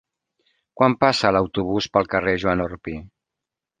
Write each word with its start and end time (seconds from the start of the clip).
Quan 0.79 0.95
passa 1.03 1.31
l'autobús 1.37 1.91
pel 1.99 2.09
carrer 2.15 2.37
Joan 2.45 2.65
Orpí? 2.67 2.97